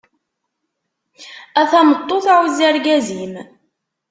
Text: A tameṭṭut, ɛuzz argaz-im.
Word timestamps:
A 1.61 1.63
tameṭṭut, 1.71 2.25
ɛuzz 2.37 2.57
argaz-im. 2.67 3.35